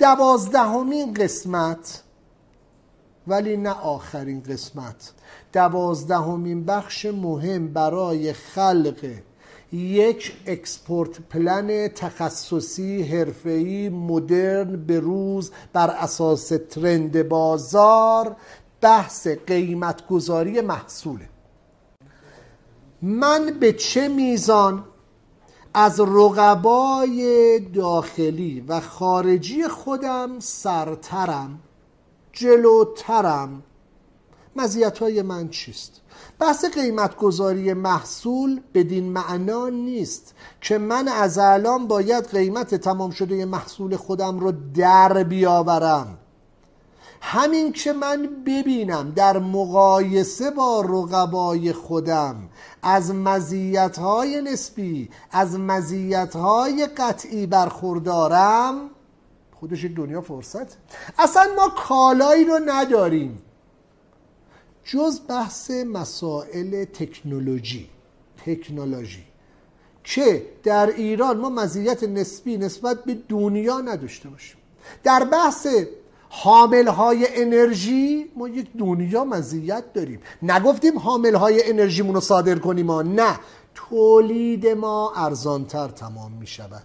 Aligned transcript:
دوازدهمین 0.00 1.14
قسمت. 1.14 2.02
ولی 3.26 3.56
نه 3.56 3.70
آخرین 3.70 4.42
قسمت. 4.42 5.12
دوازدهمین 5.52 6.64
بخش 6.64 7.06
مهم 7.06 7.72
برای 7.72 8.32
خلق 8.32 9.10
یک 9.72 10.32
اکسپورت 10.46 11.20
پلن 11.20 11.88
تخصصی 11.88 13.02
حرفه‌ای 13.02 13.88
مدرن 13.88 14.86
به 14.86 15.00
روز 15.00 15.50
بر 15.72 15.90
اساس 15.90 16.52
ترند 16.70 17.28
بازار 17.28 18.36
بحث 18.80 19.26
قیمت 19.26 20.06
گذاری 20.06 20.60
محصوله. 20.60 21.28
من 23.02 23.56
به 23.60 23.72
چه 23.72 24.08
میزان 24.08 24.84
از 25.74 26.00
رقبای 26.00 27.60
داخلی 27.60 28.64
و 28.68 28.80
خارجی 28.80 29.68
خودم 29.68 30.38
سرترم 30.38 31.58
جلوترم. 32.32 33.62
مزیت 34.56 34.98
های 34.98 35.22
من 35.22 35.48
چیست؟ 35.48 36.00
بحث 36.38 36.64
قیمت 36.64 37.16
گذاری 37.16 37.72
محصول 37.72 38.60
بدین 38.74 39.12
معنا 39.12 39.68
نیست 39.68 40.34
که 40.60 40.78
من 40.78 41.08
از 41.08 41.38
الان 41.38 41.86
باید 41.86 42.26
قیمت 42.26 42.74
تمام 42.74 43.10
شده 43.10 43.44
محصول 43.44 43.96
خودم 43.96 44.38
رو 44.38 44.52
در 44.74 45.24
بیاورم. 45.24 46.18
همین 47.20 47.72
که 47.72 47.92
من 47.92 48.28
ببینم 48.46 49.12
در 49.16 49.38
مقایسه 49.38 50.50
با 50.50 50.80
رقبای 50.80 51.72
خودم 51.72 52.48
از 52.82 53.14
مزیت‌های 53.14 54.42
نسبی 54.42 55.10
از 55.30 55.58
مزیت‌های 55.58 56.86
قطعی 56.86 57.46
برخوردارم 57.46 58.90
خودش 59.60 59.84
دنیا 59.84 60.20
فرصت. 60.20 60.76
اصلا 61.18 61.46
ما 61.56 61.68
کالایی 61.68 62.44
رو 62.44 62.60
نداریم. 62.66 63.42
جز 64.84 65.20
بحث 65.28 65.70
مسائل 65.70 66.84
تکنولوژی 66.84 67.88
تکنولوژی 68.46 69.24
که 70.04 70.46
در 70.62 70.86
ایران 70.86 71.36
ما 71.38 71.48
مزیت 71.48 72.02
نسبی 72.04 72.56
نسبت 72.56 73.04
به 73.04 73.18
دنیا 73.28 73.80
نداشته 73.80 74.28
باشیم. 74.28 74.56
در 75.02 75.24
بحث 75.24 75.66
حامل 76.32 76.88
های 76.88 77.26
انرژی 77.42 78.30
ما 78.36 78.48
یک 78.48 78.68
دنیا 78.78 79.24
مزیت 79.24 79.92
داریم. 79.92 80.20
نگفتیم 80.42 80.98
حامل 80.98 81.34
های 81.34 81.70
انرژیمون 81.70 82.14
رو 82.14 82.20
صادر 82.20 82.58
کنیم 82.58 82.86
ما 82.86 83.02
نه. 83.02 83.38
تولید 83.74 84.66
ما 84.66 85.12
ارزانتر 85.16 85.88
تمام 85.88 86.32
می 86.32 86.46
شود 86.46 86.82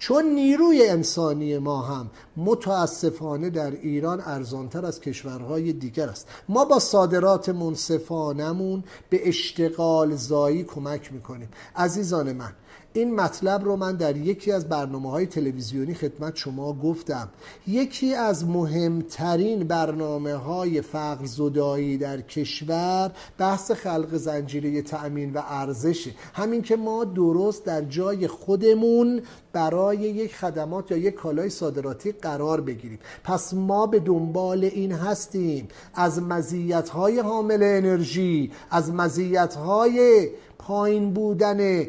چون 0.00 0.24
نیروی 0.24 0.88
انسانی 0.88 1.58
ما 1.58 1.82
هم 1.82 2.10
متاسفانه 2.36 3.50
در 3.50 3.70
ایران 3.70 4.20
ارزانتر 4.20 4.86
از 4.86 5.00
کشورهای 5.00 5.72
دیگر 5.72 6.08
است. 6.08 6.28
ما 6.48 6.64
با 6.64 6.78
صادرات 6.78 7.48
منصفانمون 7.48 8.84
به 9.10 9.28
اشتغال 9.28 10.16
زایی 10.16 10.64
کمک 10.64 11.12
می‌کنیم. 11.12 11.48
عزیزان 11.76 12.32
من 12.32 12.52
این 12.92 13.14
مطلب 13.14 13.64
رو 13.64 13.76
من 13.76 13.96
در 13.96 14.16
یکی 14.16 14.52
از 14.52 14.68
برنامه 14.68 15.10
های 15.10 15.26
تلویزیونی 15.26 15.94
خدمت 15.94 16.36
شما 16.36 16.72
گفتم. 16.72 17.28
یکی 17.66 18.14
از 18.14 18.44
مهمترین 18.44 19.64
برنامه 19.64 20.34
های 20.34 20.80
فقر 20.80 21.24
زدایی 21.24 21.98
در 21.98 22.20
کشور 22.20 23.12
بحث 23.38 23.70
خلق 23.70 24.16
زنجیره 24.16 24.82
تأمین 24.82 25.32
و 25.32 25.42
ارزشه 25.46 26.10
همین 26.34 26.62
که 26.62 26.76
ما 26.76 27.04
درست 27.04 27.64
در 27.64 27.82
جای 27.82 28.28
خودمون 28.28 29.22
برای 29.52 29.89
یک 29.94 30.36
خدمات 30.36 30.90
یا 30.90 30.96
یک 30.96 31.14
کالای 31.14 31.50
صادراتی 31.50 32.12
قرار 32.12 32.60
بگیریم. 32.60 32.98
پس 33.24 33.54
ما 33.54 33.86
به 33.86 34.00
دنبال 34.00 34.64
این 34.64 34.92
هستیم. 34.92 35.68
از 35.94 36.22
مزیت 36.22 36.88
های 36.88 37.18
حامل 37.18 37.62
انرژی 37.62 38.52
از 38.70 38.92
مزیت 38.92 39.54
های 39.54 40.28
پایین 40.58 41.14
بودن 41.14 41.86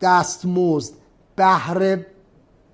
دستمزد 0.00 0.94
بهره 1.36 2.06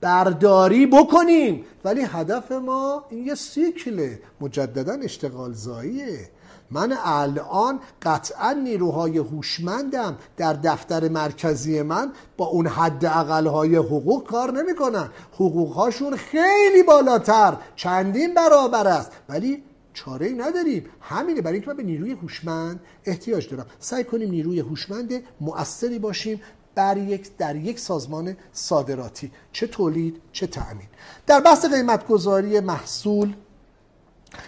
برداری 0.00 0.86
بکنیم. 0.86 1.64
ولی 1.84 2.00
هدف 2.00 2.52
ما 2.52 3.04
این 3.10 3.26
یه 3.26 3.34
سیکله 3.34 4.20
مجددا 4.40 4.92
اشتغال 4.92 5.52
زاییه 5.52 6.28
من 6.70 6.96
الان 7.04 7.80
قطعا 8.02 8.52
نیروهای 8.52 9.18
هوشمندم 9.18 10.18
در 10.36 10.52
دفتر 10.52 11.08
مرکزی 11.08 11.82
من 11.82 12.12
با 12.36 12.46
اون 12.46 12.66
حد 12.66 13.04
های 13.04 13.76
حقوق 13.76 14.26
کار 14.26 14.52
نمی‌کنن. 14.52 15.08
حقوقهاشون 15.32 16.16
خیلی 16.16 16.82
بالاتر 16.86 17.56
چندین 17.76 18.34
برابر 18.34 18.86
است. 18.86 19.12
ولی 19.28 19.62
چاره 19.94 20.26
ای 20.26 20.34
نداریم. 20.34 20.84
همینه. 21.00 21.40
برای 21.40 21.54
اینکه 21.54 21.70
من 21.70 21.76
به 21.76 21.82
نیروی 21.82 22.12
هوشمند 22.12 22.80
احتیاج 23.04 23.48
دارم. 23.48 23.66
سعی 23.78 24.04
کنیم 24.04 24.30
نیروی 24.30 24.60
هوشمند 24.60 25.12
مؤثری 25.40 25.98
باشیم 25.98 26.40
در 26.74 26.96
یک 26.96 27.36
در 27.36 27.56
یک 27.56 27.78
سازمان 27.78 28.36
صادراتی. 28.52 29.30
چه 29.52 29.66
تولید 29.66 30.20
چه 30.32 30.46
تأمین. 30.46 30.88
در 31.26 31.40
بحث 31.40 31.64
قیمت 31.64 32.06
گذاری 32.06 32.60
محصول 32.60 33.34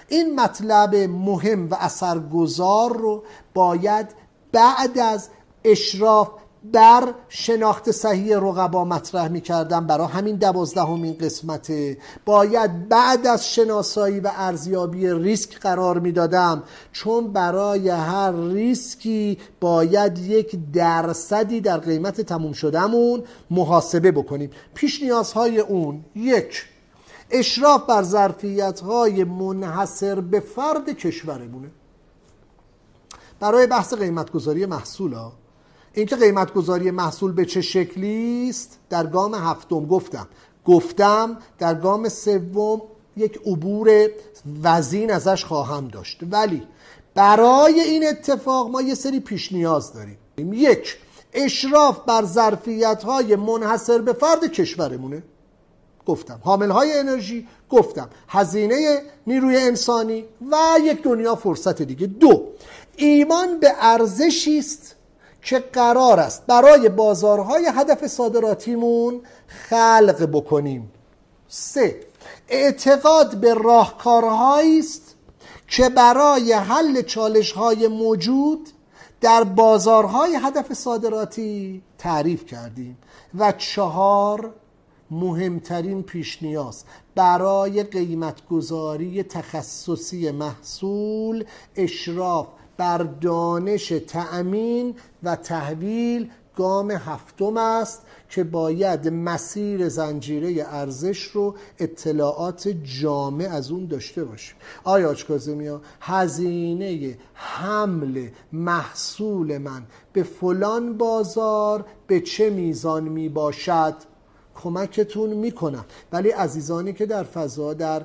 این 0.08 0.40
مطلب 0.40 0.94
مهم 0.94 1.70
و 1.70 1.76
اثرگذار 1.80 2.96
رو 2.96 3.22
باید 3.54 4.06
بعد 4.52 4.98
از 4.98 5.28
اشراف 5.64 6.28
در 6.72 7.14
شناخت 7.28 7.90
صحیح 7.90 8.36
رقبا 8.36 8.84
مطرح 8.84 9.28
می 9.28 9.40
کردم 9.40 9.86
برای 9.86 10.06
همین 10.06 10.36
دوازدهمین 10.36 11.16
قسمت. 11.20 11.72
باید 12.24 12.88
بعد 12.88 13.26
از 13.26 13.54
شناسایی 13.54 14.20
و 14.20 14.30
ارزیابی 14.36 15.10
ریسک 15.10 15.58
قرار 15.58 15.98
می 15.98 16.12
دادم 16.12 16.62
چون 16.92 17.32
برای 17.32 17.88
هر 17.88 18.32
ریسکی 18.32 19.38
باید 19.60 20.18
یک 20.18 20.58
درصدی 20.72 21.60
در 21.60 21.78
قیمت 21.78 22.20
تموم 22.20 22.52
شدهمون 22.52 23.22
محاسبه 23.50 24.12
بکنیم. 24.12 24.50
پیش 24.74 25.02
نیازهای 25.02 25.60
اون 25.60 26.04
یک 26.16 26.64
اشراف 27.30 27.86
بر 27.86 28.02
ظرفیت 28.02 28.80
های 28.80 29.24
منحصر 29.24 30.20
به 30.20 30.40
فرد 30.40 30.88
کشورمونه. 30.88 31.70
برای 33.40 33.66
بحث 33.66 33.94
قیمتگذاری 33.94 34.66
محصول 34.66 35.12
ها 35.12 35.32
اینکه 35.92 36.16
قیمت 36.16 36.52
گذاری 36.52 36.90
محصول 36.90 37.32
به 37.32 37.44
چه 37.44 37.60
شکلی 37.60 38.46
است 38.50 38.78
در 38.90 39.06
گام 39.06 39.34
هفتم 39.34 39.86
گفتم. 39.86 40.28
گفتم 40.64 41.38
در 41.58 41.74
گام 41.74 42.08
سوم 42.08 42.82
یک 43.16 43.40
عبور 43.46 44.10
وزین 44.62 45.12
ازش 45.12 45.44
خواهم 45.44 45.88
داشت. 45.88 46.20
ولی 46.30 46.62
برای 47.14 47.80
این 47.80 48.08
اتفاق 48.08 48.70
ما 48.70 48.82
یه 48.82 48.94
سری 48.94 49.20
پیش 49.20 49.52
نیاز 49.52 49.92
داریم. 49.92 50.18
یک 50.38 50.96
اشراف 51.32 52.00
بر 52.06 52.24
ظرفیت 52.24 53.02
های 53.02 53.36
منحصر 53.36 53.98
به 53.98 54.12
فرد 54.12 54.52
کشورمونه. 54.52 55.22
گفتم. 56.10 56.40
حامل 56.44 56.70
های 56.70 56.98
انرژی 56.98 57.48
گفتم. 57.70 58.08
هزینه 58.28 59.02
نیروی 59.26 59.56
انسانی 59.56 60.24
و 60.50 60.56
یک 60.84 61.02
دنیا 61.02 61.34
فرصت 61.34 61.82
دیگه. 61.82 62.06
دو 62.06 62.48
ایمان 62.96 63.60
به 63.60 63.72
ارزشی 63.80 64.58
است 64.58 64.96
که 65.42 65.58
قرار 65.58 66.20
است 66.20 66.46
برای 66.46 66.88
بازارهای 66.88 67.70
هدف 67.74 68.06
صادراتیمون 68.06 69.20
خلق 69.46 70.28
بکنیم. 70.32 70.92
سه 71.48 72.00
اعتقاد 72.48 73.36
به 73.36 73.54
راهکارهایی 73.54 74.78
است 74.78 75.14
که 75.68 75.88
برای 75.88 76.52
حل 76.52 77.02
چالش 77.02 77.52
های 77.52 77.88
موجود 77.88 78.68
در 79.20 79.44
بازارهای 79.44 80.38
هدف 80.42 80.72
صادراتی 80.72 81.82
تعریف 81.98 82.46
کردیم. 82.46 82.98
و 83.38 83.52
چهار 83.52 84.54
مهمترین 85.10 86.02
پیش 86.02 86.42
نیاز 86.42 86.84
برای 87.14 87.82
قیمتگذاری 87.82 89.22
تخصصی 89.22 90.30
محصول 90.30 91.44
اشراف 91.76 92.46
بر 92.76 92.98
دانش 92.98 93.88
تأمین 93.88 94.94
و 95.22 95.36
تحویل 95.36 96.30
گام 96.56 96.90
هفتم 96.90 97.56
است 97.56 98.02
که 98.28 98.44
باید 98.44 99.08
مسیر 99.08 99.88
زنجیره 99.88 100.66
ارزش 100.68 101.22
رو 101.22 101.54
اطلاعات 101.78 102.68
جامع 102.68 103.48
از 103.52 103.70
اون 103.70 103.86
داشته 103.86 104.24
باشیم. 104.24 104.56
آیا 104.84 105.14
ها 105.28 105.80
هزینه 106.00 107.18
حمل 107.34 108.28
محصول 108.52 109.58
من 109.58 109.82
به 110.12 110.22
فلان 110.22 110.98
بازار 110.98 111.84
به 112.06 112.20
چه 112.20 112.50
میزان 112.50 113.04
می 113.04 113.28
باشد 113.28 113.94
کمکتون 114.62 115.30
می‌کنم. 115.30 115.84
ولی 116.12 116.30
عزیزانی 116.30 116.92
که 116.92 117.06
در 117.06 117.24
فضا 117.24 117.74
در 117.74 118.02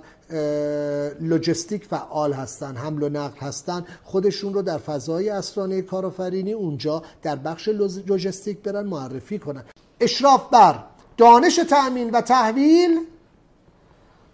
لوجستیک 1.20 1.86
فعال 1.86 2.34
هستن 2.34 2.76
حمل 2.76 3.04
و 3.04 3.10
نقل 3.10 3.40
هستن 3.40 3.86
خودشون 4.04 4.54
رو 4.54 4.62
در 4.62 4.78
فضای 4.78 5.30
اسرانه 5.30 5.82
کارآفرینی 5.82 6.54
اونجا 6.54 7.04
در 7.24 7.36
بخش 7.36 7.68
لوجستیک 8.08 8.60
برن 8.60 8.86
معرفی 8.86 9.40
کنن. 9.40 9.64
اشراف 10.00 10.50
بر 10.50 10.84
دانش 11.18 11.56
تأمین 11.56 12.10
و 12.10 12.22
تحویل 12.22 13.00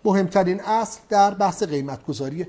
مهمترین 0.05 0.61
اصل 0.61 0.99
در 1.09 1.33
بحث 1.33 1.63
قیمت 1.63 2.05
گذاری 2.05 2.47